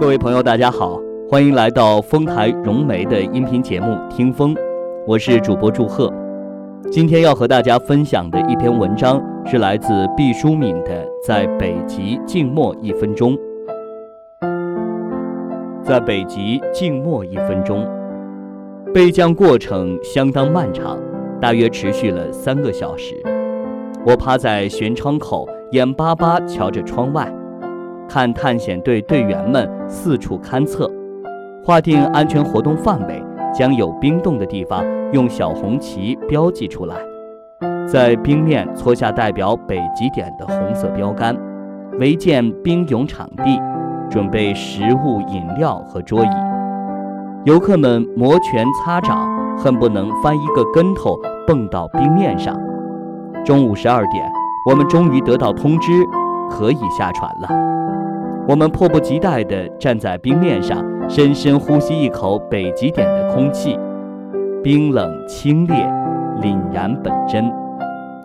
[0.00, 0.96] 各位朋友，大家好，
[1.28, 4.54] 欢迎来到丰台融媒的音频节目《听风》，
[5.04, 6.08] 我是主播祝贺。
[6.88, 13.36] 今天要和大家分享的一篇文章是来自毕淑敏的《在北极静默一分钟》。
[15.82, 17.84] 在北极静默一分钟，
[18.94, 20.96] 备降过程相当漫长，
[21.40, 23.16] 大约持续了三个小时。
[24.06, 27.28] 我趴在舷窗口，眼巴巴瞧着窗外。
[28.08, 30.90] 看探险队队员们四处勘测，
[31.62, 33.22] 划定安全活动范围，
[33.52, 36.96] 将有冰洞的地方用小红旗标记出来，
[37.86, 41.36] 在冰面搓下代表北极点的红色标杆，
[41.98, 43.60] 围建冰泳场地，
[44.10, 46.28] 准备食物、饮料和桌椅。
[47.44, 51.16] 游客们摩拳擦掌，恨不能翻一个跟头
[51.46, 52.58] 蹦到冰面上。
[53.44, 54.30] 中午十二点，
[54.68, 55.92] 我们终于得到通知，
[56.50, 57.48] 可以下船了。
[58.48, 63.78] 我们迫不及待地站在冰面上，深深呼吸一口北极点的空气，
[64.62, 65.74] 冰冷清冽，
[66.40, 67.44] 凛然本真。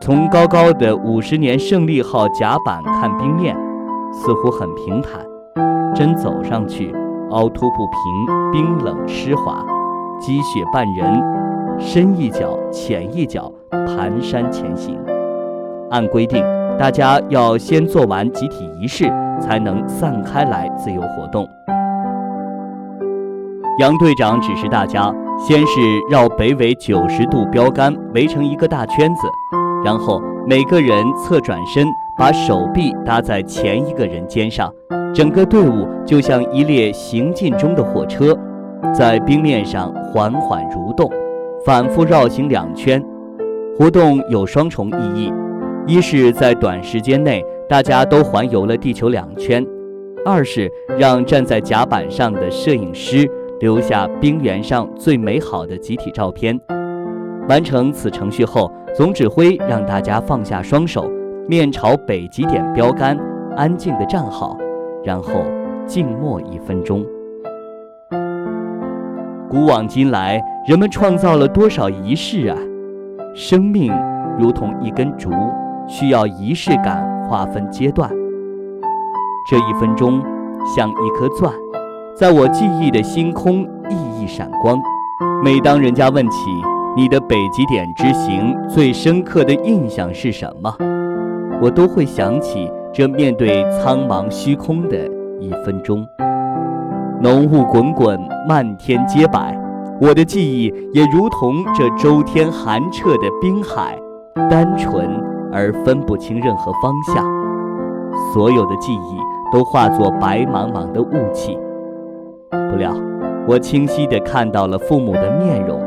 [0.00, 3.56] 从高高的五十年胜利号甲板看冰面，
[4.12, 5.24] 似乎很平坦，
[5.94, 6.92] 真走上去，
[7.30, 9.64] 凹凸不平，冰冷湿滑，
[10.18, 11.22] 积雪半人，
[11.78, 14.98] 深一脚浅一脚，蹒跚前行。
[15.90, 16.44] 按规定，
[16.76, 19.08] 大家要先做完集体仪式。
[19.40, 21.48] 才能散开来自由活动。
[23.80, 29.28] 杨队长指示大家，先是绕北纬九十度标杆围成一个大圈子，
[29.84, 31.86] 然后每个人侧转身，
[32.18, 34.72] 把手臂搭在前一个人肩上，
[35.14, 38.36] 整个队伍就像一列行进中的火车，
[38.92, 41.08] 在冰面上缓缓蠕动，
[41.64, 43.00] 反复绕行两圈。
[43.78, 45.32] 活动有双重意义，
[45.86, 47.44] 一是在短时间内。
[47.68, 49.62] 大家都环游了地球两圈，
[50.24, 53.28] 二是让站在甲板上的摄影师
[53.60, 56.58] 留下冰原上最美好的集体照片。
[57.46, 61.10] 完成此程序后，总指挥让大家放下双手，
[61.46, 63.18] 面朝北极点标杆，
[63.54, 64.56] 安静地站好，
[65.04, 65.44] 然后
[65.86, 67.04] 静默一分钟。
[69.50, 72.56] 古往今来，人们创造了多少仪式啊！
[73.34, 73.92] 生命
[74.38, 75.30] 如同一根竹，
[75.86, 77.17] 需要仪式感。
[77.28, 78.10] 划分阶段，
[79.50, 80.22] 这一分钟
[80.74, 81.52] 像一颗钻，
[82.16, 84.78] 在我记忆的星空熠熠闪光。
[85.44, 86.50] 每当人家问起
[86.96, 90.74] 你的北极点之行最深刻的印象是什么，
[91.60, 94.96] 我都会想起这面对苍茫虚空的
[95.38, 96.06] 一分钟。
[97.20, 98.18] 浓雾滚滚，
[98.48, 99.54] 漫天皆白，
[100.00, 103.98] 我的记忆也如同这周天寒彻的冰海，
[104.48, 105.27] 单纯。
[105.52, 107.24] 而分不清任何方向，
[108.32, 109.18] 所有的记忆
[109.52, 111.58] 都化作白茫茫的雾气。
[112.50, 112.92] 不料，
[113.46, 115.80] 我清晰地看到了父母的面容，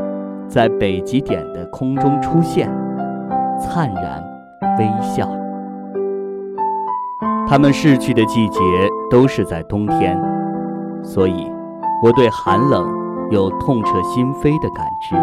[0.48, 2.68] 在北极点的空中出现，
[3.60, 4.22] 灿然
[4.78, 5.28] 微笑。
[7.48, 8.60] 他们逝去的季节
[9.10, 10.20] 都是在冬天，
[11.02, 11.50] 所以
[12.02, 12.88] 我对寒冷
[13.30, 15.16] 有痛彻心扉的感知。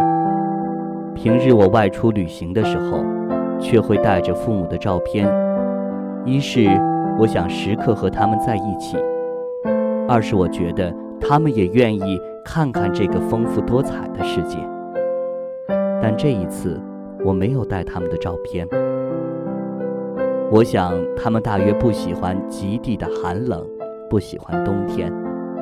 [1.14, 3.19] 平日我外出旅行的时候。
[3.60, 5.28] 却会带着父母的照片，
[6.26, 6.68] 一是
[7.18, 8.98] 我想时刻和他们在一起，
[10.08, 14.58] 二是我觉得他们也愿意看看这个丰富多彩的世界。
[16.02, 16.80] 但这一次
[17.26, 18.66] 我没有带他们的照片，
[20.50, 23.62] 我想他们大约不喜欢极地的寒冷，
[24.10, 25.12] 不喜欢冬天，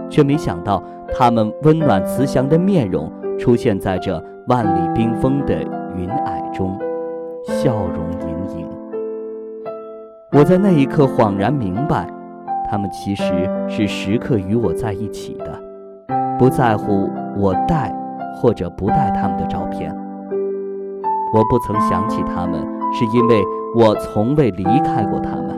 [0.10, 0.82] 却没想到
[1.18, 5.56] 他们温暖慈祥的面容出现在这万里冰封的
[5.96, 6.78] 云霭中。
[7.48, 8.68] 笑容盈盈，
[10.34, 12.06] 我在那一刻恍然明白，
[12.70, 13.24] 他们其实
[13.70, 15.46] 是时刻与我在一起的，
[16.38, 17.96] 不在乎我带
[18.36, 19.96] 或者不带他们的照片。
[21.34, 22.60] 我不曾想起他们，
[22.92, 23.42] 是因为
[23.78, 25.58] 我从未离开过他们。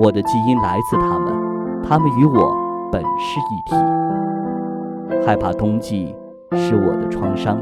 [0.00, 1.32] 我的基因来自他们，
[1.80, 2.56] 他们与我
[2.90, 5.24] 本是一体。
[5.24, 6.12] 害怕冬季
[6.54, 7.56] 是我的创伤，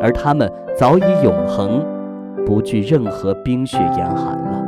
[0.00, 1.84] 而他们早已永恒。
[2.46, 4.64] 不惧任何冰雪严寒了。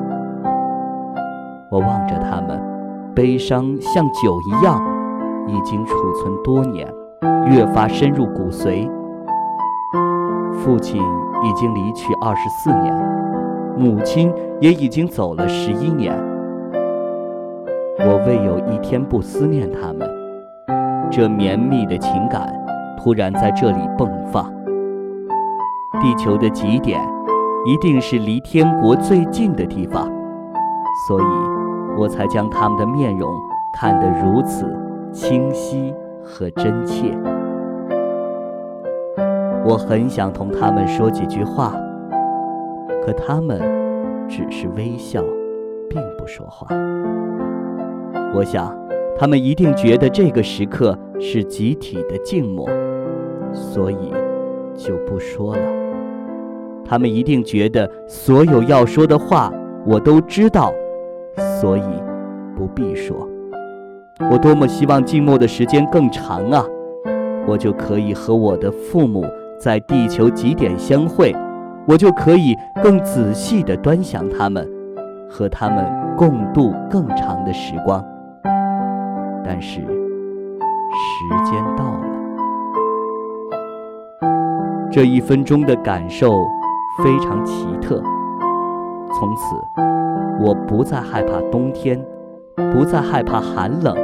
[1.71, 2.61] 我望着他们，
[3.15, 4.81] 悲伤像酒一样，
[5.49, 6.87] 已经储存多年，
[7.47, 8.89] 越发深入骨髓。
[10.53, 11.03] 父亲
[11.43, 12.95] 已经离去二十四年，
[13.77, 16.15] 母亲也已经走了十一年。
[17.99, 20.09] 我未有一天不思念他们。
[21.11, 22.51] 这绵密的情感
[22.97, 24.43] 突然在这里迸发。
[26.01, 27.01] 地球的极点。
[27.65, 30.11] 一定是离天国最近的地方，
[31.07, 31.25] 所以
[31.97, 33.33] 我才将他们的面容
[33.73, 34.67] 看得如此
[35.13, 35.95] 清晰
[36.25, 37.17] 和真切。
[39.65, 41.73] 我很想同他们说几句话，
[43.05, 43.61] 可他们
[44.29, 45.23] 只是微笑，
[45.89, 46.67] 并不说话。
[48.35, 48.77] 我想，
[49.17, 52.69] 他们一定觉得这个时刻是集体的静默，
[53.53, 54.13] 所以
[54.75, 55.92] 就不说了。
[56.93, 59.51] 他们一定觉得所有要说的话
[59.87, 60.71] 我都知道，
[61.59, 61.83] 所以
[62.55, 63.27] 不必说。
[64.31, 66.63] 我多么希望静默的时间更长啊！
[67.47, 69.25] 我就可以和我的父母。
[69.59, 71.35] 在地球极点相会，
[71.89, 72.55] 我就可以
[72.85, 74.69] 更仔细地端详他们，
[75.31, 78.05] 和他们共度更长的时光。
[79.43, 79.87] 但是，时
[81.51, 82.05] 间到了，
[84.91, 86.45] 这一分钟的感受
[86.99, 88.03] 非常奇特。
[89.19, 89.57] 从此，
[90.41, 92.03] 我不再害怕冬天，
[92.73, 93.97] 不再害怕寒冷，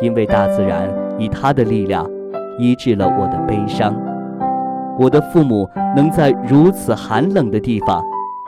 [0.00, 0.88] 因为大自然
[1.18, 2.04] 以它的力量
[2.58, 3.94] 医治了我的悲伤。
[4.98, 8.02] 我的父母能在如此寒冷的地方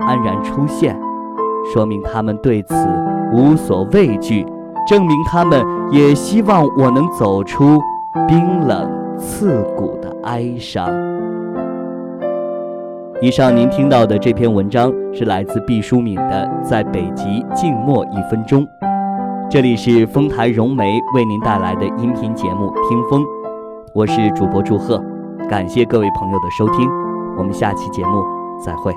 [0.07, 0.99] 安然出现，
[1.73, 2.75] 说明他们对此
[3.33, 4.47] 无所畏惧，
[4.89, 7.79] 证明他们也希望我能走出
[8.27, 10.89] 冰冷刺骨的哀伤。
[13.21, 18.65] 以上您听到的这篇文章是来自毕淑敏的《在北极静默一分钟》，
[19.51, 20.85] 这里是丰台融媒
[21.17, 23.23] 为您带来的音频节目《听风》，
[23.93, 25.03] 我是主播祝贺。
[25.51, 26.89] 感谢各位朋友的收听，
[27.37, 28.23] 我们下期节目
[28.65, 28.95] 再会。